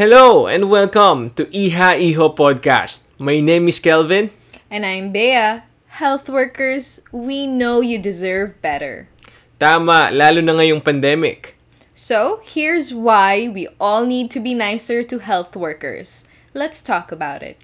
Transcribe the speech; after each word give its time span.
Hello 0.00 0.48
and 0.48 0.72
welcome 0.72 1.28
to 1.36 1.44
Iha 1.52 2.00
Iho 2.00 2.32
Podcast. 2.32 3.04
My 3.20 3.36
name 3.36 3.68
is 3.68 3.84
Kelvin. 3.84 4.32
And 4.72 4.86
I'm 4.86 5.12
Bea. 5.12 5.60
Health 6.00 6.26
workers, 6.32 7.04
we 7.12 7.44
know 7.44 7.84
you 7.84 8.00
deserve 8.00 8.56
better. 8.64 9.12
Tama, 9.60 10.08
lalo 10.08 10.40
na 10.40 10.56
ngayong 10.56 10.80
pandemic. 10.80 11.52
So, 11.92 12.40
here's 12.40 12.96
why 12.96 13.52
we 13.52 13.68
all 13.76 14.08
need 14.08 14.32
to 14.32 14.40
be 14.40 14.56
nicer 14.56 15.04
to 15.04 15.20
health 15.20 15.52
workers. 15.52 16.24
Let's 16.56 16.80
talk 16.80 17.12
about 17.12 17.44
it. 17.44 17.60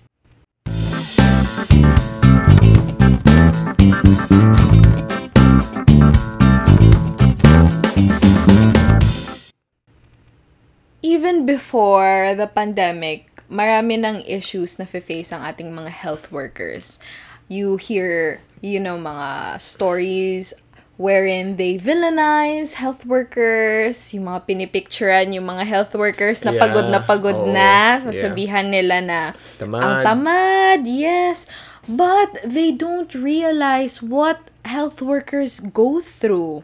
Before 11.66 12.38
the 12.38 12.46
pandemic, 12.46 13.26
marami 13.50 13.98
ng 13.98 14.22
issues 14.22 14.78
na 14.78 14.86
face 14.86 15.34
ang 15.34 15.42
ating 15.42 15.74
mga 15.74 15.90
health 15.90 16.30
workers. 16.30 17.02
You 17.50 17.74
hear, 17.74 18.38
you 18.62 18.78
know, 18.78 18.94
mga 18.94 19.58
stories 19.58 20.54
wherein 20.94 21.58
they 21.58 21.74
villainize 21.74 22.78
health 22.78 23.02
workers, 23.02 23.98
yung 24.14 24.30
mga 24.30 24.46
pinipicturean 24.46 25.34
yung 25.34 25.50
mga 25.50 25.66
health 25.66 25.92
workers 25.98 26.46
na 26.46 26.54
Yeah. 26.54 26.62
pagod 26.62 26.86
na 26.86 27.02
pagod 27.02 27.34
Oo. 27.34 27.50
na, 27.50 27.98
Yeah. 27.98 28.14
sasabihan 28.14 28.70
nila 28.70 29.02
na 29.02 29.20
Tamad. 29.58 29.82
ang 29.82 29.94
tamad, 30.06 30.80
yes. 30.86 31.50
But 31.90 32.46
they 32.46 32.70
don't 32.70 33.10
realize 33.10 33.98
what 33.98 34.54
health 34.62 35.02
workers 35.02 35.58
go 35.58 35.98
through. 35.98 36.62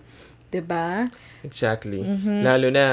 'Di 0.55 0.63
ba? 0.63 1.11
Exactly. 1.43 2.07
Mm-hmm. 2.07 2.39
Lalo 2.47 2.71
na 2.71 2.87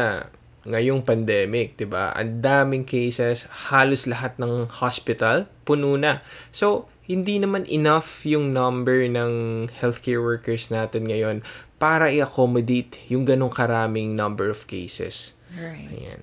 ngayong 0.68 1.06
pandemic, 1.06 1.80
'di 1.80 1.88
ba? 1.88 2.12
Ang 2.16 2.44
daming 2.44 2.84
cases, 2.84 3.48
halos 3.72 4.04
lahat 4.08 4.36
ng 4.40 4.68
hospital 4.84 5.48
puno 5.64 5.96
na. 5.96 6.20
So, 6.52 6.92
hindi 7.10 7.42
naman 7.42 7.66
enough 7.66 8.22
yung 8.28 8.54
number 8.54 9.08
ng 9.10 9.66
healthcare 9.82 10.22
workers 10.22 10.70
natin 10.70 11.10
ngayon 11.10 11.42
para 11.82 12.12
i-accommodate 12.12 13.02
yung 13.10 13.24
ganong 13.26 13.50
karaming 13.50 14.14
number 14.14 14.52
of 14.52 14.68
cases. 14.68 15.34
Right. 15.56 15.90
Ayan. 15.90 16.22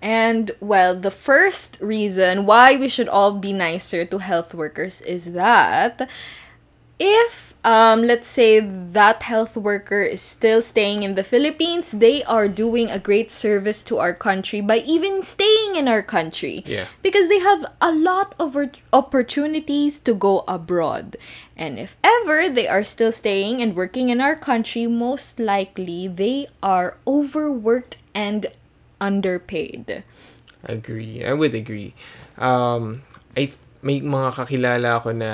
And 0.00 0.52
well, 0.60 0.96
the 0.96 1.10
first 1.10 1.76
reason 1.80 2.46
why 2.46 2.76
we 2.76 2.88
should 2.88 3.08
all 3.08 3.36
be 3.36 3.52
nicer 3.52 4.04
to 4.08 4.18
health 4.18 4.54
workers 4.54 5.00
is 5.02 5.32
that 5.36 6.08
if 6.96 7.49
um 7.64 8.02
let's 8.02 8.28
say 8.28 8.60
that 8.60 9.22
health 9.22 9.56
worker 9.56 10.00
is 10.02 10.20
still 10.20 10.62
staying 10.62 11.02
in 11.02 11.14
the 11.14 11.24
Philippines, 11.24 11.90
they 11.92 12.24
are 12.24 12.48
doing 12.48 12.90
a 12.90 12.98
great 12.98 13.30
service 13.30 13.82
to 13.82 13.98
our 13.98 14.14
country 14.14 14.60
by 14.60 14.78
even 14.78 15.22
staying 15.22 15.76
in 15.76 15.88
our 15.88 16.02
country. 16.02 16.62
Yeah. 16.64 16.86
Because 17.02 17.28
they 17.28 17.38
have 17.38 17.66
a 17.80 17.92
lot 17.92 18.34
of 18.40 18.56
opportunities 18.92 19.98
to 20.00 20.14
go 20.14 20.44
abroad. 20.48 21.16
And 21.56 21.78
if 21.78 21.96
ever 22.02 22.48
they 22.48 22.66
are 22.66 22.84
still 22.84 23.12
staying 23.12 23.60
and 23.60 23.76
working 23.76 24.08
in 24.08 24.20
our 24.20 24.36
country, 24.36 24.86
most 24.86 25.38
likely 25.38 26.08
they 26.08 26.48
are 26.62 26.96
overworked 27.06 27.98
and 28.14 28.46
underpaid. 29.00 30.04
Agree. 30.64 31.24
I 31.24 31.32
would 31.32 31.54
agree. 31.54 31.92
Um, 32.38 33.02
I 33.36 33.52
th- 33.52 33.60
may 33.82 34.00
mga 34.00 34.32
kakilala 34.36 35.00
ako 35.00 35.12
na 35.12 35.32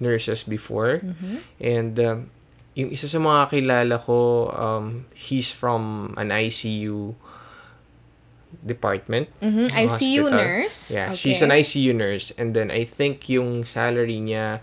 nurses 0.00 0.42
before. 0.42 1.04
And 1.60 1.94
um, 2.00 2.18
yung 2.74 2.90
isa 2.90 3.06
sa 3.06 3.18
mga 3.18 3.46
kakilala 3.46 3.96
ko, 4.00 4.18
um, 4.50 5.04
he's 5.12 5.52
from 5.52 6.12
an 6.16 6.32
ICU 6.32 7.14
department. 8.66 9.30
Mhm, 9.38 9.70
ng 9.70 9.72
ICU 9.72 10.26
hospital. 10.26 10.30
nurse? 10.34 10.78
Yeah, 10.90 11.12
she's 11.14 11.38
Okay. 11.38 11.46
an 11.46 11.52
ICU 11.54 11.92
nurse. 11.94 12.32
And 12.34 12.52
then 12.52 12.70
I 12.70 12.82
think 12.82 13.28
yung 13.30 13.62
salary 13.62 14.18
niya 14.18 14.58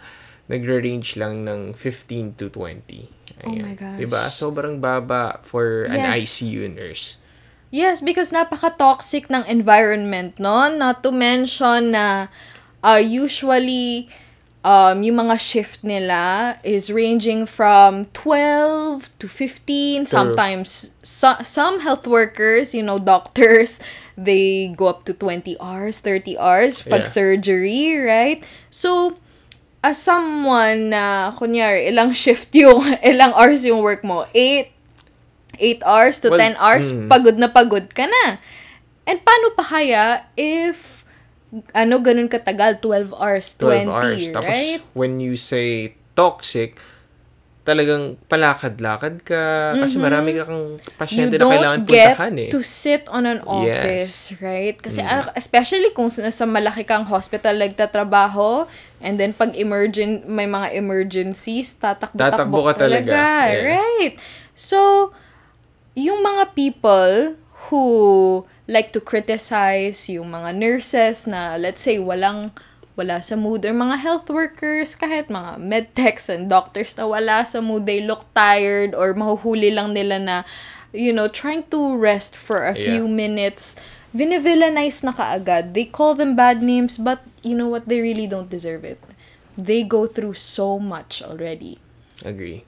nagre-range 0.48 1.16
lang 1.20 1.44
ng 1.44 1.76
15 1.76 2.36
to 2.40 2.48
20. 2.50 3.12
Oh 3.44 3.52
my 3.54 3.76
gosh. 3.76 4.00
Diba? 4.00 4.24
Sobrang 4.28 4.80
baba 4.80 5.40
for 5.44 5.84
an 5.88 6.00
Yes. 6.04 6.24
ICU 6.42 6.68
nurse. 6.72 7.20
Yes, 7.68 8.00
because 8.00 8.32
napaka-toxic 8.32 9.28
ng 9.28 9.44
environment, 9.44 10.40
no? 10.40 10.72
Not 10.72 11.04
to 11.04 11.12
mention 11.12 11.92
na 11.92 12.32
uh, 12.80 12.96
usually 13.00 14.08
um, 14.64 15.04
yung 15.04 15.18
mga 15.18 15.40
shift 15.40 15.84
nila 15.84 16.58
is 16.64 16.92
ranging 16.92 17.46
from 17.46 18.06
12 18.14 19.10
to 19.20 19.28
15. 19.28 20.06
Sometimes, 20.06 20.92
so- 21.04 21.40
some 21.44 21.80
health 21.82 22.08
workers, 22.08 22.74
you 22.74 22.84
know, 22.84 23.00
doctors, 23.14 23.80
they 24.18 24.74
go 24.76 24.88
up 24.88 25.06
to 25.06 25.14
20 25.14 25.58
hours, 25.60 26.00
30 26.00 26.38
hours 26.38 26.82
pag 26.82 27.06
Yeah. 27.06 27.12
surgery, 27.12 27.98
right? 28.02 28.44
So, 28.74 29.18
as 29.84 30.02
someone 30.02 30.90
na, 30.90 31.32
kunyari, 31.38 31.88
ilang 31.88 32.16
shift 32.18 32.52
yung, 32.56 32.82
ilang 33.06 33.32
hours 33.38 33.64
yung 33.64 33.80
work 33.80 34.04
mo? 34.04 34.26
8, 34.34 34.74
8 35.60 35.82
hours 35.86 36.20
to 36.22 36.30
Well, 36.34 36.40
10 36.42 36.58
hours, 36.58 36.92
mm. 36.92 37.08
pagod 37.08 37.38
na 37.38 37.48
pagod 37.50 37.94
ka 37.94 38.06
na. 38.10 38.42
And 39.08 39.24
paano 39.24 39.56
pa 39.56 39.64
kaya 39.64 40.28
if 40.36 40.97
ano 41.72 42.04
ganun 42.04 42.28
katagal 42.28 42.84
12 42.84 43.16
hours 43.16 43.56
12 43.56 43.88
20 43.88 43.88
hours. 43.88 44.22
Tapos, 44.36 44.52
right 44.52 44.82
when 44.92 45.24
you 45.24 45.40
say 45.40 45.96
toxic, 46.12 46.76
talagang 47.64 48.16
palakad-lakad 48.32 49.28
ka 49.28 49.76
kasi 49.76 50.00
marami 50.00 50.32
ka 50.40 50.48
kang 50.48 50.80
you 50.80 50.96
pasyente 50.96 51.36
na 51.36 51.52
kailangan 51.52 51.80
don't 51.84 51.92
get 51.92 52.16
puntahan 52.16 52.36
eh. 52.40 52.48
to 52.48 52.64
sit 52.64 53.04
on 53.12 53.28
an 53.28 53.44
Yes. 53.44 53.52
office 53.52 54.16
right 54.40 54.80
kasi 54.80 55.04
ah, 55.04 55.28
especially 55.36 55.92
kung 55.92 56.08
sa 56.08 56.48
malaki 56.48 56.88
kang 56.88 57.04
hospital 57.04 57.60
nagtatrabaho 57.60 58.64
and 59.04 59.20
then 59.20 59.36
pag 59.36 59.52
emergent 59.60 60.24
may 60.32 60.48
mga 60.48 60.80
emergencies 60.80 61.76
tatakbo-takbo 61.76 62.32
Tatakbo 62.40 62.60
ka 62.72 62.74
talaga. 62.80 63.12
talaga 63.12 63.20
Yeah. 63.52 63.64
right 63.76 64.14
so 64.56 65.12
yung 65.92 66.24
mga 66.24 66.56
people 66.56 67.36
who 67.68 67.84
like 68.68 68.92
to 68.92 69.00
criticize 69.00 70.12
yung 70.12 70.32
mga 70.32 70.52
nurses 70.56 71.26
na 71.28 71.56
let's 71.56 71.82
say 71.82 71.98
walang 71.98 72.52
wala 72.98 73.22
sa 73.22 73.38
mood. 73.38 73.64
Or 73.64 73.72
mga 73.74 73.98
health 74.02 74.28
workers 74.30 74.98
kahit 74.98 75.30
mga 75.30 75.62
medtechs 75.62 76.28
and 76.28 76.50
doctors 76.50 76.98
na 76.98 77.06
wala 77.08 77.46
sa 77.46 77.62
mood 77.62 77.86
they 77.86 78.02
look 78.02 78.26
tired 78.34 78.92
or 78.98 79.14
mahuhuli 79.14 79.70
lang 79.72 79.94
nila 79.94 80.18
na 80.20 80.36
you 80.92 81.14
know 81.14 81.30
trying 81.30 81.62
to 81.70 81.96
rest 81.96 82.34
for 82.36 82.66
a 82.66 82.74
few 82.76 83.06
Yeah. 83.06 83.12
minutes. 83.12 83.78
Vinivillainize 84.18 85.04
na 85.06 85.14
kaagad. 85.14 85.78
They 85.78 85.86
call 85.86 86.16
them 86.18 86.34
bad 86.34 86.64
names 86.66 86.98
but 86.98 87.22
you 87.46 87.54
know 87.54 87.70
what? 87.70 87.86
They 87.86 88.02
really 88.02 88.26
don't 88.26 88.50
deserve 88.50 88.82
it. 88.84 88.98
They 89.58 89.86
go 89.86 90.06
through 90.10 90.36
so 90.42 90.78
much 90.82 91.22
already. 91.22 91.78
Agree. 92.26 92.66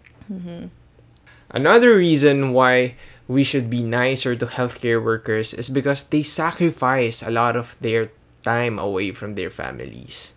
Another 1.50 1.98
reason 1.98 2.54
why 2.54 2.94
we 3.30 3.46
should 3.46 3.70
be 3.70 3.86
nicer 3.86 4.34
to 4.34 4.50
healthcare 4.50 4.98
workers 4.98 5.54
is 5.54 5.70
because 5.70 6.10
they 6.10 6.26
sacrifice 6.26 7.22
a 7.22 7.30
lot 7.30 7.54
of 7.54 7.78
their 7.78 8.10
time 8.42 8.82
away 8.82 9.14
from 9.14 9.38
their 9.38 9.54
families. 9.54 10.34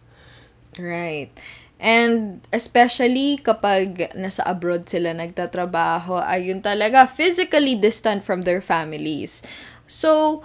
Right. 0.77 1.33
And 1.81 2.45
especially 2.53 3.41
kapag 3.41 4.13
nasa 4.13 4.45
abroad 4.45 4.87
sila 4.93 5.17
nagtatrabaho, 5.17 6.21
ayun 6.21 6.61
talaga, 6.61 7.09
physically 7.09 7.75
distant 7.75 8.23
from 8.29 8.45
their 8.45 8.61
families. 8.61 9.41
So, 9.89 10.45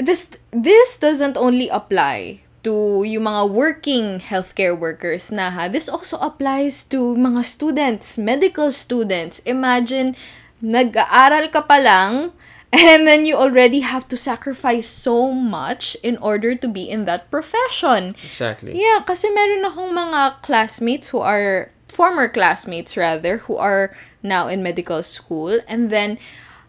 this 0.00 0.34
this 0.50 0.98
doesn't 0.98 1.36
only 1.36 1.68
apply 1.68 2.42
to 2.66 3.06
yung 3.06 3.30
mga 3.30 3.42
working 3.46 4.06
healthcare 4.18 4.74
workers 4.74 5.30
na 5.30 5.54
ha. 5.54 5.70
This 5.70 5.86
also 5.86 6.18
applies 6.18 6.82
to 6.90 7.14
mga 7.14 7.46
students, 7.46 8.18
medical 8.18 8.74
students. 8.74 9.38
Imagine, 9.46 10.18
nag-aaral 10.62 11.52
ka 11.52 11.64
pa 11.64 11.78
lang, 11.80 12.32
and 12.72 13.06
then 13.06 13.24
you 13.24 13.36
already 13.36 13.80
have 13.80 14.08
to 14.08 14.16
sacrifice 14.16 14.88
so 14.88 15.32
much 15.32 15.96
in 16.02 16.16
order 16.18 16.54
to 16.54 16.68
be 16.68 16.84
in 16.88 17.04
that 17.04 17.30
profession. 17.30 18.16
Exactly. 18.24 18.76
Yeah, 18.76 19.04
kasi 19.06 19.30
meron 19.32 19.64
akong 19.64 19.92
mga 19.92 20.42
classmates 20.42 21.08
who 21.10 21.20
are, 21.20 21.72
former 21.88 22.28
classmates 22.28 22.96
rather, 22.96 23.48
who 23.48 23.56
are 23.56 23.96
now 24.22 24.48
in 24.48 24.62
medical 24.62 25.02
school. 25.02 25.60
And 25.64 25.88
then, 25.88 26.18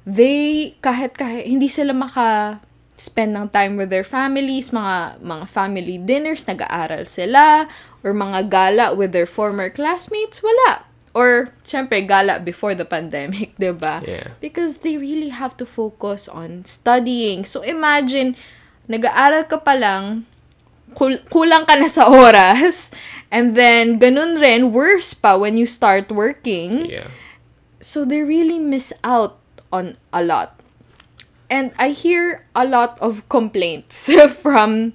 they, 0.07 0.77
kahit, 0.79 1.19
kahit 1.19 1.43
hindi 1.43 1.67
sila 1.67 1.91
maka 1.91 2.59
spend 2.97 3.37
ng 3.37 3.53
time 3.53 3.77
with 3.77 3.93
their 3.93 4.07
families, 4.07 4.73
mga 4.73 5.21
mga 5.21 5.45
family 5.45 6.01
dinners, 6.01 6.49
nag-aaral 6.49 7.05
sila, 7.05 7.69
or 8.01 8.09
mga 8.09 8.49
gala 8.49 8.85
with 8.97 9.13
their 9.13 9.29
former 9.29 9.69
classmates, 9.69 10.41
wala. 10.41 10.86
Or, 11.17 11.49
syempre, 11.65 12.05
gala 12.05 12.37
before 12.37 12.77
the 12.77 12.85
pandemic, 12.85 13.55
'di 13.59 13.73
ba? 13.73 14.05
Yeah. 14.05 14.37
Because 14.37 14.85
they 14.85 15.01
really 15.01 15.33
have 15.33 15.57
to 15.57 15.65
focus 15.65 16.29
on 16.29 16.61
studying. 16.69 17.41
So, 17.41 17.65
imagine, 17.65 18.37
nag-aaral 18.85 19.49
ka 19.49 19.65
pa 19.65 19.73
lang, 19.73 20.29
kul- 20.93 21.25
kulang 21.33 21.65
ka 21.65 21.73
na 21.73 21.89
sa 21.89 22.05
oras, 22.29 22.93
and 23.33 23.57
then, 23.57 23.97
ganun 23.97 24.37
rin, 24.37 24.69
worse 24.69 25.17
pa 25.17 25.41
when 25.41 25.57
you 25.57 25.65
start 25.65 26.13
working. 26.13 26.85
Yeah. 26.85 27.09
So, 27.81 28.05
they 28.05 28.21
really 28.21 28.61
miss 28.61 28.93
out 29.01 29.41
on 29.73 29.97
a 30.13 30.21
lot. 30.21 30.53
And 31.49 31.73
I 31.79 31.95
hear 31.97 32.45
a 32.53 32.67
lot 32.67 32.99
of 33.01 33.25
complaints 33.25 34.05
from 34.43 34.93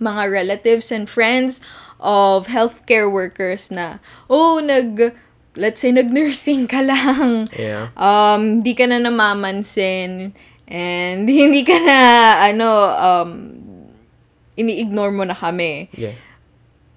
mga 0.00 0.26
relatives 0.26 0.90
and 0.90 1.06
friends 1.06 1.60
of 2.02 2.48
healthcare 2.50 3.06
workers 3.06 3.70
na, 3.70 4.02
oh, 4.26 4.58
nag, 4.58 5.14
let's 5.56 5.80
say, 5.80 5.92
nag-nursing 5.92 6.68
ka 6.68 6.80
lang. 6.80 7.48
Yeah. 7.56 7.92
Um, 7.96 8.60
di 8.60 8.74
ka 8.74 8.86
na 8.86 8.98
namamansin. 8.98 10.32
And 10.68 11.28
hindi 11.42 11.62
ka 11.64 11.76
na, 11.82 11.98
ano, 12.48 12.68
um, 12.96 13.30
ini-ignore 14.56 15.12
mo 15.12 15.24
na 15.24 15.34
kami. 15.34 15.88
Yeah. 15.96 16.16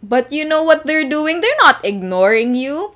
But 0.04 0.31
you 0.31 0.46
know 0.46 0.62
what 0.63 0.86
they're 0.86 1.07
doing? 1.10 1.42
They're 1.42 1.62
not 1.66 1.81
ignoring 1.84 2.54
you. 2.54 2.94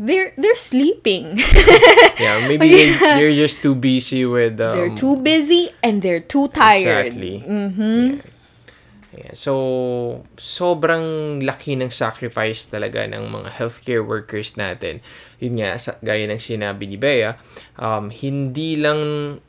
They're 0.00 0.32
they're 0.40 0.56
sleeping. 0.56 1.36
Yeah, 2.20 2.44
maybe 2.48 2.68
they, 2.68 2.92
they're 3.16 3.32
just 3.32 3.60
too 3.64 3.72
busy 3.74 4.24
with 4.28 4.60
um, 4.60 4.76
they're 4.76 4.92
too 4.96 5.16
busy 5.24 5.72
and 5.80 6.00
they're 6.04 6.20
too 6.20 6.48
tired. 6.52 7.12
Exactly. 7.16 7.40
Mhm. 7.48 8.20
Yeah. 8.20 8.39
So, 9.34 9.52
sobrang 10.38 11.38
laki 11.42 11.74
ng 11.74 11.90
sacrifice 11.90 12.70
talaga 12.70 13.02
ng 13.10 13.26
mga 13.26 13.58
healthcare 13.58 14.06
workers 14.06 14.54
natin. 14.54 15.02
Yun 15.42 15.58
nga, 15.58 15.74
sa, 15.82 15.98
gaya 15.98 16.30
ng 16.30 16.38
sinabi 16.38 16.86
ni 16.86 16.94
Bea, 16.94 17.34
um, 17.74 18.06
hindi 18.14 18.78
lang, 18.78 19.00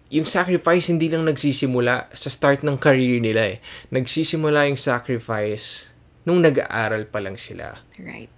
yung 0.09 0.25
sacrifice 0.25 0.89
hindi 0.89 1.13
lang 1.13 1.29
nagsisimula 1.29 2.09
sa 2.09 2.29
start 2.33 2.65
ng 2.65 2.81
career 2.81 3.21
nila 3.21 3.53
eh. 3.53 3.57
Nagsisimula 3.93 4.65
yung 4.65 4.81
sacrifice 4.81 5.93
nung 6.25 6.41
nag-aaral 6.41 7.05
pa 7.05 7.21
lang 7.21 7.37
sila. 7.37 7.77
Right. 8.01 8.33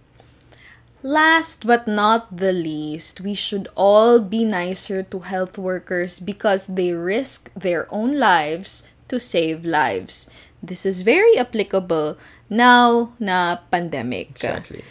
Last 1.04 1.68
but 1.68 1.84
not 1.84 2.32
the 2.32 2.56
least, 2.56 3.20
we 3.20 3.36
should 3.36 3.68
all 3.76 4.24
be 4.24 4.48
nicer 4.48 5.04
to 5.12 5.28
health 5.28 5.60
workers 5.60 6.20
because 6.24 6.68
they 6.68 6.96
risk 6.96 7.52
their 7.56 7.92
own 7.92 8.16
lives 8.16 8.88
to 9.12 9.20
save 9.20 9.68
lives. 9.68 10.32
This 10.64 10.86
is 10.86 11.04
very 11.04 11.38
applicable 11.38 12.18
now 12.50 13.12
na 13.20 13.60
pandemic. 13.70 14.32
Exactly. 14.40 14.84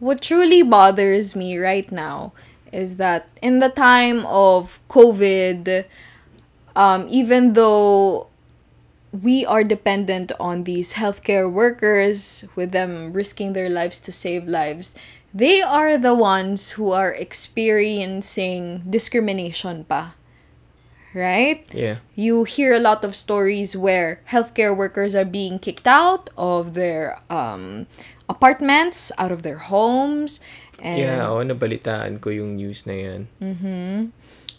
What 0.00 0.24
truly 0.24 0.62
bothers 0.64 1.36
me 1.36 1.58
right 1.58 1.90
now 1.92 2.32
is 2.72 2.96
that 2.96 3.28
in 3.42 3.60
the 3.60 3.68
time 3.68 4.24
of 4.26 4.80
COVID, 4.88 5.84
um, 6.74 7.06
even 7.08 7.52
though 7.52 8.26
we 9.12 9.46
are 9.46 9.62
dependent 9.62 10.32
on 10.40 10.64
these 10.64 10.94
healthcare 10.94 11.50
workers 11.50 12.44
with 12.56 12.72
them 12.72 13.12
risking 13.12 13.52
their 13.52 13.68
lives 13.68 14.00
to 14.00 14.10
save 14.10 14.48
lives, 14.48 14.96
they 15.32 15.62
are 15.62 15.98
the 15.98 16.14
ones 16.14 16.72
who 16.72 16.90
are 16.90 17.12
experiencing 17.12 18.82
discrimination 18.88 19.84
pa. 19.84 20.14
Right? 21.14 21.62
Yeah. 21.72 22.02
You 22.18 22.42
hear 22.42 22.74
a 22.74 22.82
lot 22.82 23.04
of 23.04 23.14
stories 23.14 23.76
where 23.76 24.20
healthcare 24.30 24.76
workers 24.76 25.14
are 25.14 25.24
being 25.24 25.58
kicked 25.62 25.86
out 25.86 26.28
of 26.36 26.74
their 26.74 27.22
um, 27.30 27.86
apartments, 28.28 29.12
out 29.16 29.30
of 29.30 29.46
their 29.46 29.58
homes. 29.70 30.40
And 30.82 30.98
Yeah, 30.98 31.30
oo, 31.30 31.40
nabalitaan 31.46 32.20
ko 32.20 32.30
yung 32.34 32.58
news 32.58 32.82
na 32.84 32.92
yan. 32.98 33.20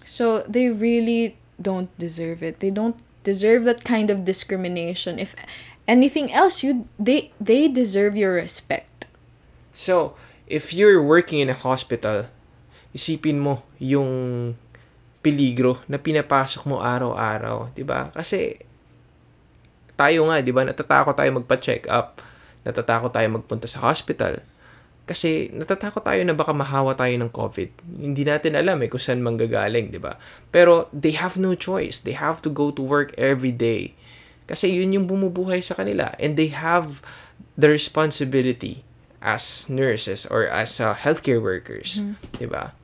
So 0.08 0.48
they 0.48 0.72
really 0.72 1.36
don't 1.60 1.92
deserve 2.00 2.42
it. 2.42 2.64
They 2.64 2.72
don't 2.72 2.96
deserve 3.24 3.66
that 3.66 3.84
kind 3.84 4.10
of 4.10 4.24
discrimination. 4.24 5.20
If 5.20 5.36
anything 5.88 6.32
else, 6.32 6.64
you 6.64 6.88
they 6.98 7.34
they 7.42 7.68
deserve 7.68 8.16
your 8.16 8.34
respect. 8.34 9.10
So, 9.74 10.16
if 10.48 10.72
you're 10.74 11.04
working 11.04 11.40
in 11.44 11.50
a 11.50 11.58
hospital, 11.58 12.32
isipin 12.96 13.44
mo 13.44 13.68
yung 13.78 14.56
peligro 15.26 15.82
na 15.90 15.98
pinapasok 15.98 16.70
mo 16.70 16.86
araw-araw, 16.86 17.74
'di 17.74 17.82
ba? 17.82 18.14
Kasi 18.14 18.62
tayo 19.98 20.30
nga, 20.30 20.38
'di 20.46 20.54
ba, 20.54 20.62
natatakot 20.62 21.18
tayo 21.18 21.34
magpa-check 21.42 21.90
up, 21.90 22.22
natatakot 22.62 23.10
tayo 23.10 23.26
magpunta 23.34 23.66
sa 23.66 23.82
hospital. 23.90 24.46
Kasi 25.10 25.50
natatakot 25.50 26.06
tayo 26.06 26.22
na 26.22 26.38
baka 26.38 26.54
mahawa 26.54 26.94
tayo 26.94 27.14
ng 27.18 27.30
COVID. 27.34 27.70
Hindi 28.06 28.26
natin 28.26 28.54
alam 28.54 28.78
eh 28.86 28.90
kung 28.90 29.02
saan 29.02 29.26
manggagaling, 29.26 29.90
'di 29.90 29.98
ba? 29.98 30.22
Pero 30.54 30.94
they 30.94 31.18
have 31.18 31.42
no 31.42 31.58
choice. 31.58 32.06
They 32.06 32.14
have 32.14 32.46
to 32.46 32.54
go 32.54 32.70
to 32.70 32.86
work 32.86 33.18
every 33.18 33.54
day. 33.54 33.98
Kasi 34.46 34.70
yun 34.78 34.94
yung 34.94 35.10
bumubuhay 35.10 35.58
sa 35.66 35.74
kanila 35.74 36.14
and 36.22 36.38
they 36.38 36.54
have 36.54 37.02
the 37.58 37.66
responsibility 37.66 38.86
as 39.26 39.66
nurses 39.74 40.30
or 40.30 40.46
as 40.46 40.78
uh, 40.78 40.94
healthcare 40.94 41.42
workers, 41.42 41.98
'di 42.38 42.46
ba? 42.46 42.78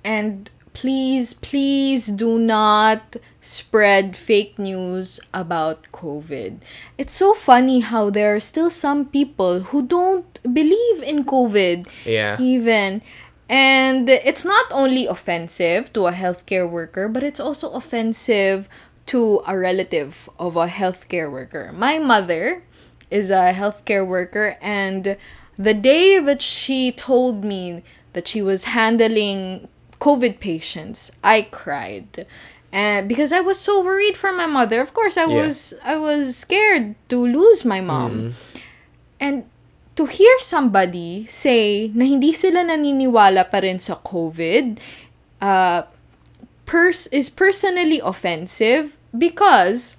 And 0.00 0.48
please, 0.76 1.32
please 1.32 2.08
do 2.08 2.38
not 2.38 3.16
spread 3.40 4.14
fake 4.14 4.58
news 4.58 5.18
about 5.32 5.78
COVID. 5.90 6.60
It's 6.98 7.14
so 7.14 7.32
funny 7.32 7.80
how 7.80 8.10
there 8.10 8.36
are 8.36 8.40
still 8.40 8.68
some 8.68 9.06
people 9.06 9.60
who 9.72 9.86
don't 9.86 10.28
believe 10.52 11.02
in 11.02 11.24
COVID 11.24 11.88
Yeah. 12.04 12.36
even. 12.38 13.00
And 13.48 14.04
it's 14.10 14.44
not 14.44 14.66
only 14.70 15.06
offensive 15.06 15.92
to 15.94 16.08
a 16.08 16.12
healthcare 16.12 16.68
worker, 16.68 17.08
but 17.08 17.22
it's 17.22 17.40
also 17.40 17.70
offensive 17.70 18.68
to 19.06 19.40
a 19.46 19.56
relative 19.56 20.28
of 20.38 20.56
a 20.56 20.66
healthcare 20.68 21.32
worker. 21.32 21.72
My 21.72 21.98
mother 21.98 22.64
is 23.10 23.30
a 23.30 23.54
healthcare 23.56 24.06
worker, 24.06 24.58
and 24.60 25.16
the 25.56 25.72
day 25.72 26.18
that 26.18 26.42
she 26.42 26.92
told 26.92 27.44
me 27.44 27.82
that 28.12 28.28
she 28.28 28.42
was 28.42 28.64
handling 28.76 29.68
COVID 30.06 30.38
patients, 30.38 31.10
I 31.26 31.42
cried. 31.50 32.30
And 32.70 33.08
because 33.10 33.32
I 33.34 33.42
was 33.42 33.58
so 33.58 33.82
worried 33.82 34.14
for 34.14 34.30
my 34.30 34.46
mother. 34.46 34.78
Of 34.78 34.94
course, 34.94 35.18
I 35.18 35.26
Yeah. 35.26 35.42
was 35.42 35.74
I 35.82 35.96
was 35.98 36.38
scared 36.38 36.94
to 37.10 37.18
lose 37.18 37.66
my 37.66 37.82
mom. 37.82 38.38
And 39.18 39.50
to 39.96 40.04
hear 40.06 40.36
somebody 40.44 41.24
say 41.26 41.88
na 41.90 42.04
hindi 42.04 42.30
sila 42.36 42.62
naniniwala 42.62 43.48
pa 43.50 43.64
rin 43.64 43.80
sa 43.80 43.96
COVID 44.04 44.76
uh, 45.40 45.88
pers- 46.68 47.08
is 47.10 47.32
personally 47.32 47.96
offensive 48.04 48.92
because 49.16 49.96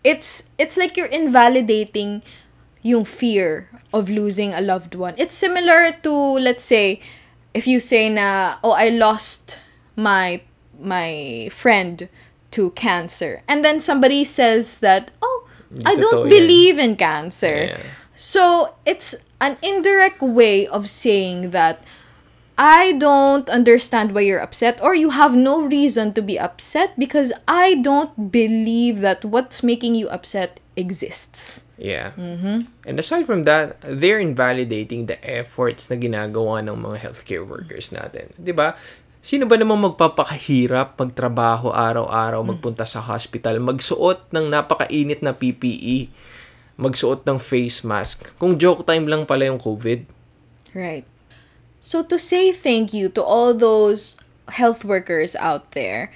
it's 0.00 0.48
it's 0.56 0.80
like 0.80 0.96
you're 0.96 1.12
invalidating 1.12 2.24
yung 2.80 3.04
fear 3.04 3.68
of 3.92 4.08
losing 4.08 4.54
a 4.56 4.64
loved 4.64 4.94
one. 4.96 5.12
It's 5.20 5.36
similar 5.36 5.92
to 6.06 6.12
let's 6.40 6.64
say 6.64 7.04
if 7.56 7.66
you 7.66 7.80
say 7.80 8.08
na 8.08 8.56
oh 8.62 8.72
I 8.72 8.88
lost 8.90 9.58
my 9.96 10.42
my 10.78 11.48
friend 11.50 12.08
to 12.52 12.70
cancer 12.70 13.42
and 13.48 13.64
then 13.64 13.80
somebody 13.80 14.24
says 14.24 14.78
that 14.78 15.10
oh 15.22 15.48
I 15.84 15.96
don't 15.96 16.28
believe 16.28 16.78
in 16.78 16.96
cancer. 16.96 17.74
Yeah. 17.74 17.82
So 18.14 18.76
it's 18.86 19.14
an 19.40 19.58
indirect 19.62 20.22
way 20.22 20.66
of 20.66 20.88
saying 20.88 21.50
that 21.50 21.82
I 22.56 22.92
don't 22.92 23.50
understand 23.50 24.14
why 24.14 24.22
you're 24.22 24.40
upset, 24.40 24.80
or 24.80 24.94
you 24.94 25.10
have 25.10 25.34
no 25.34 25.60
reason 25.60 26.14
to 26.14 26.22
be 26.22 26.38
upset 26.38 26.96
because 26.98 27.32
I 27.46 27.74
don't 27.74 28.32
believe 28.32 29.00
that 29.00 29.24
what's 29.24 29.62
making 29.62 29.94
you 29.94 30.08
upset 30.08 30.60
exists. 30.74 31.65
Yeah. 31.76 32.16
And 32.16 32.96
aside 32.96 33.28
from 33.28 33.44
that, 33.44 33.80
they're 33.84 34.20
invalidating 34.20 35.06
the 35.06 35.20
efforts 35.20 35.92
na 35.92 36.00
ginagawa 36.00 36.64
ng 36.64 36.76
mga 36.76 36.96
healthcare 37.04 37.44
workers 37.44 37.92
natin. 37.92 38.32
'Di 38.40 38.56
ba? 38.56 38.76
Sino 39.20 39.44
ba 39.44 39.58
namang 39.58 39.92
magpapakahirap 39.92 40.94
magtrabaho 40.96 41.74
araw-araw, 41.74 42.46
magpunta 42.46 42.86
sa 42.86 43.02
hospital, 43.02 43.58
magsuot 43.58 44.30
ng 44.30 44.46
napakainit 44.46 45.18
na 45.18 45.34
PPE, 45.34 46.14
magsuot 46.78 47.26
ng 47.26 47.34
face 47.42 47.82
mask, 47.82 48.30
kung 48.38 48.54
joke 48.54 48.86
time 48.86 49.10
lang 49.10 49.26
pala 49.26 49.50
yung 49.50 49.58
COVID? 49.58 50.06
Right. 50.78 51.02
So 51.82 52.06
to 52.06 52.22
say 52.22 52.54
thank 52.54 52.94
you 52.94 53.10
to 53.18 53.22
all 53.22 53.50
those 53.50 54.14
health 54.54 54.86
workers 54.86 55.34
out 55.34 55.74
there, 55.74 56.14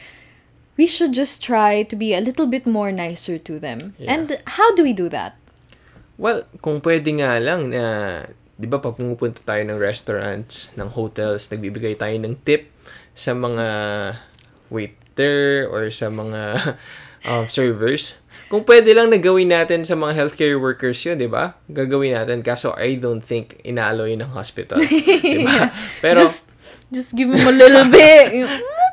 we 0.78 0.86
should 0.86 1.10
just 1.10 1.42
try 1.42 1.82
to 1.82 1.98
be 1.98 2.14
a 2.14 2.22
little 2.22 2.46
bit 2.46 2.62
more 2.62 2.94
nicer 2.94 3.42
to 3.42 3.58
them. 3.58 3.98
Yeah. 3.98 4.14
And 4.14 4.26
how 4.54 4.70
do 4.78 4.86
we 4.86 4.94
do 4.94 5.10
that? 5.10 5.39
Well, 6.20 6.44
kung 6.60 6.84
pwede 6.84 7.16
nga 7.16 7.40
lang 7.40 7.72
na, 7.72 7.84
di 8.60 8.68
ba 8.68 8.76
pag 8.76 9.00
pumupunta 9.00 9.40
tayo 9.40 9.64
ng 9.64 9.80
restaurants, 9.80 10.68
ng 10.76 10.92
hotels, 10.92 11.48
nagbibigay 11.48 11.96
tayo 11.96 12.12
ng 12.20 12.36
tip 12.44 12.68
sa 13.16 13.32
mga 13.32 13.66
waiter 14.68 15.64
or 15.72 15.88
sa 15.88 16.12
mga 16.12 16.76
um, 17.28 17.48
servers. 17.48 18.20
Kung 18.52 18.68
pwede 18.68 18.92
lang 18.92 19.08
na 19.08 19.16
gawin 19.16 19.48
natin 19.48 19.88
sa 19.88 19.96
mga 19.96 20.12
healthcare 20.12 20.60
workers 20.60 21.00
yun, 21.08 21.16
di 21.16 21.30
ba? 21.30 21.56
Gagawin 21.72 22.12
natin. 22.12 22.44
Kaso 22.44 22.76
I 22.76 23.00
don't 23.00 23.24
think 23.24 23.56
inalo 23.64 24.04
yun 24.04 24.20
ng 24.20 24.36
hospital. 24.36 24.76
di 25.24 25.40
ba? 25.40 25.72
Pero, 26.04 26.20
just 26.20 26.50
just 26.92 27.16
give 27.16 27.32
them 27.32 27.46
a 27.46 27.54
little 27.54 27.88
bit. 27.88 28.26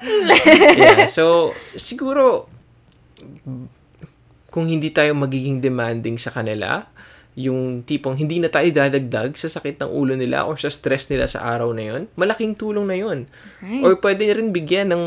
yeah. 0.80 1.10
So, 1.10 1.58
siguro, 1.74 2.48
kung 4.54 4.70
hindi 4.70 4.94
tayo 4.94 5.18
magiging 5.18 5.60
demanding 5.60 6.22
sa 6.22 6.30
kanila, 6.30 6.86
yung 7.38 7.86
tipong 7.86 8.18
hindi 8.18 8.42
na 8.42 8.50
tayo 8.50 8.66
dadagdag 8.68 9.38
sa 9.38 9.46
sakit 9.46 9.78
ng 9.78 9.92
ulo 9.94 10.18
nila 10.18 10.50
or 10.50 10.58
sa 10.58 10.74
stress 10.74 11.06
nila 11.06 11.30
sa 11.30 11.46
araw 11.46 11.70
na 11.70 11.86
yon, 11.86 12.10
malaking 12.18 12.58
tulong 12.58 12.90
na 12.90 12.98
yon. 12.98 13.30
Right. 13.62 13.86
Or 13.86 13.94
pwede 14.02 14.26
rin 14.34 14.50
bigyan 14.50 14.90
ng 14.90 15.06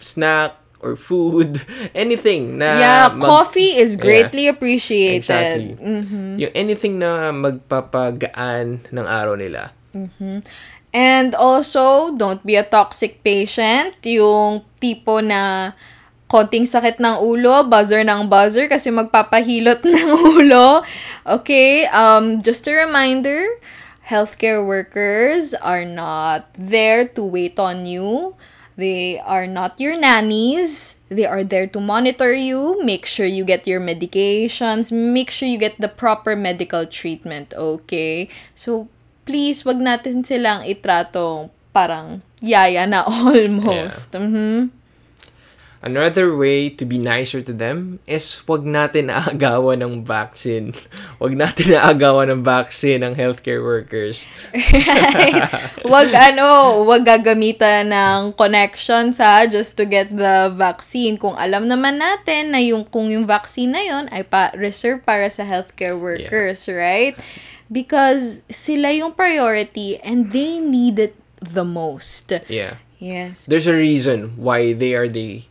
snack 0.00 0.56
or 0.80 0.96
food, 0.96 1.60
anything 1.96 2.56
na 2.56 2.68
yeah, 2.76 3.04
mag- 3.12 3.20
coffee 3.20 3.76
is 3.76 3.96
Yeah. 3.96 4.00
greatly 4.00 4.44
appreciated. 4.48 5.20
Exactly. 5.20 5.76
Mhm. 5.76 6.40
Yung 6.40 6.52
anything 6.56 6.96
na 6.96 7.28
magpapagaan 7.32 8.88
ng 8.88 9.06
araw 9.06 9.36
nila. 9.36 9.76
And 10.90 11.34
also, 11.34 12.14
don't 12.14 12.40
be 12.42 12.54
a 12.54 12.64
toxic 12.64 13.20
patient. 13.20 13.98
Yung 14.04 14.62
tipo 14.78 15.18
na 15.18 15.72
konting 16.28 16.64
sakit 16.66 16.98
ng 16.98 17.20
ulo, 17.20 17.68
buzzer 17.68 18.02
ng 18.02 18.26
buzzer 18.26 18.66
kasi 18.66 18.90
magpapahilot 18.90 19.84
ng 19.92 20.10
ulo. 20.34 20.82
Okay, 21.24 21.86
um, 21.92 22.40
just 22.40 22.66
a 22.66 22.74
reminder, 22.74 23.44
healthcare 24.08 24.64
workers 24.64 25.54
are 25.54 25.84
not 25.84 26.48
there 26.56 27.06
to 27.08 27.22
wait 27.24 27.58
on 27.60 27.86
you. 27.86 28.34
They 28.74 29.22
are 29.22 29.46
not 29.46 29.78
your 29.78 29.94
nannies. 29.94 30.98
They 31.06 31.22
are 31.30 31.46
there 31.46 31.70
to 31.70 31.78
monitor 31.78 32.34
you, 32.34 32.82
make 32.82 33.06
sure 33.06 33.26
you 33.26 33.46
get 33.46 33.70
your 33.70 33.78
medications, 33.78 34.90
make 34.90 35.30
sure 35.30 35.46
you 35.46 35.58
get 35.62 35.78
the 35.78 35.86
proper 35.86 36.34
medical 36.34 36.82
treatment, 36.82 37.54
okay? 37.54 38.26
So, 38.58 38.90
please, 39.22 39.62
wag 39.62 39.78
natin 39.78 40.26
silang 40.26 40.66
itratong 40.66 41.54
parang 41.70 42.26
yaya 42.42 42.82
na 42.90 43.06
almost. 43.06 44.10
Mhm. 44.18 44.74
Another 45.84 46.32
way 46.32 46.72
to 46.72 46.88
be 46.88 46.96
nicer 46.96 47.44
to 47.44 47.52
them 47.52 48.00
is 48.08 48.40
wag 48.48 48.64
natin 48.64 49.12
aagawan 49.12 49.84
ng 49.84 50.00
vaccine. 50.00 50.72
Wag 51.20 51.36
natin 51.36 51.76
aagawan 51.76 52.32
ng 52.32 52.40
vaccine 52.40 53.04
ng 53.04 53.12
healthcare 53.12 53.60
workers. 53.60 54.24
Right. 54.56 55.44
wag 55.84 56.08
ano, 56.08 56.80
wag 56.88 57.04
gagamitan 57.04 57.92
ng 57.92 58.32
connections 58.32 59.20
ha, 59.20 59.44
just 59.44 59.76
to 59.76 59.84
get 59.84 60.08
the 60.08 60.48
vaccine. 60.56 61.20
Kung 61.20 61.36
alam 61.36 61.68
naman 61.68 62.00
natin 62.00 62.56
na 62.56 62.64
yung 62.64 62.88
kung 62.88 63.12
yung 63.12 63.28
vaccine 63.28 63.76
na 63.76 63.84
yon 63.84 64.08
ay 64.08 64.24
pa 64.24 64.56
reserve 64.56 65.04
para 65.04 65.28
sa 65.28 65.44
healthcare 65.44 66.00
workers, 66.00 66.64
right? 66.64 67.12
Because 67.68 68.40
sila 68.48 68.88
yung 68.88 69.12
priority 69.12 70.00
and 70.00 70.32
they 70.32 70.64
need 70.64 70.96
it 70.96 71.12
the 71.44 71.68
most. 71.68 72.32
Yeah. 72.48 72.80
Yes. 72.96 73.44
There's 73.44 73.68
a 73.68 73.76
reason 73.76 74.40
why 74.40 74.72
they 74.72 74.96
are 74.96 75.12
the 75.12 75.44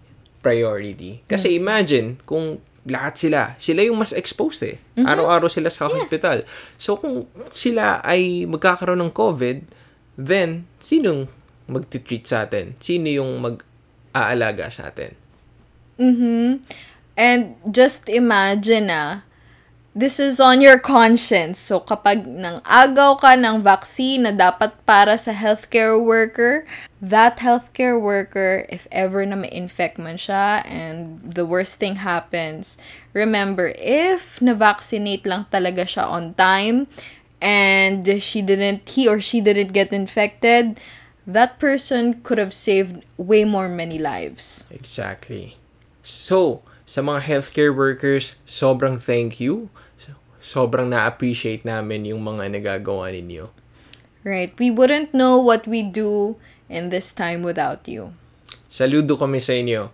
priority. 0.44 1.24
Kasi 1.26 1.56
imagine 1.56 2.20
kung 2.28 2.60
lahat 2.84 3.16
sila, 3.16 3.42
sila 3.56 3.80
yung 3.88 3.96
mas 3.96 4.12
exposed 4.12 4.60
eh. 4.68 4.76
Araw-araw 5.00 5.48
sila 5.48 5.72
sa 5.72 5.88
Yes. 5.88 6.04
hospital. 6.04 6.38
So 6.76 7.00
kung 7.00 7.32
sila 7.56 8.04
ay 8.04 8.44
magkakaroon 8.44 9.00
ng 9.08 9.16
COVID, 9.16 9.64
then 10.20 10.68
sinong 10.84 11.32
magti-treat 11.72 12.28
sa 12.28 12.44
atin? 12.44 12.76
Sino 12.84 13.08
yung 13.08 13.40
mag-aalaga 13.40 14.68
sa 14.68 14.92
atin? 14.92 15.16
Mm-hmm. 15.96 16.48
And 17.16 17.56
just 17.70 18.10
imagine 18.12 18.92
ah, 18.92 19.24
this 19.96 20.20
is 20.20 20.42
on 20.42 20.60
your 20.60 20.82
conscience. 20.82 21.62
So 21.62 21.80
kapag 21.80 22.26
nang 22.26 22.60
agaw 22.66 23.16
ka 23.22 23.38
ng 23.38 23.62
vaccine 23.62 24.28
na 24.28 24.34
dapat 24.34 24.74
para 24.84 25.16
sa 25.16 25.32
healthcare 25.32 25.96
worker, 25.96 26.66
that 27.04 27.44
healthcare 27.44 28.00
worker, 28.00 28.66
if 28.72 28.88
ever 28.88 29.28
na 29.28 29.36
ma-infect 29.36 30.00
man 30.00 30.16
siya 30.16 30.64
and 30.64 31.20
the 31.20 31.44
worst 31.44 31.76
thing 31.76 32.00
happens, 32.00 32.80
remember, 33.12 33.76
if 33.76 34.40
na-vaccinate 34.40 35.28
lang 35.28 35.44
talaga 35.52 35.84
siya 35.84 36.08
on 36.08 36.32
time 36.40 36.88
and 37.44 38.08
she 38.24 38.40
didn't, 38.40 38.88
he 38.88 39.04
or 39.04 39.20
she 39.20 39.44
didn't 39.44 39.76
get 39.76 39.92
infected, 39.92 40.80
that 41.28 41.60
person 41.60 42.24
could 42.24 42.40
have 42.40 42.56
saved 42.56 43.04
way 43.20 43.44
more 43.44 43.68
many 43.68 44.00
lives. 44.00 44.64
Exactly. 44.72 45.60
So, 46.08 46.64
sa 46.88 47.04
mga 47.04 47.28
healthcare 47.28 47.76
workers, 47.76 48.40
sobrang 48.48 48.96
thank 48.96 49.44
you. 49.44 49.68
Sobrang 50.40 50.88
na-appreciate 50.88 51.68
namin 51.68 52.08
yung 52.08 52.24
mga 52.24 52.48
nagagawa 52.48 53.12
ninyo. 53.12 53.52
Right. 54.24 54.56
We 54.56 54.72
wouldn't 54.72 55.12
know 55.12 55.36
what 55.36 55.68
we 55.68 55.84
do 55.84 56.40
in 56.70 56.90
this 56.90 57.14
time 57.16 57.44
without 57.44 57.88
you. 57.88 58.12
Saludo 58.70 59.18
kami 59.18 59.38
sa 59.38 59.54
inyo. 59.54 59.94